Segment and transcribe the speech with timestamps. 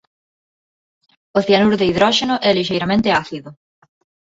[1.37, 3.49] O cianuro de hidróxeno é lixeiramente ácido.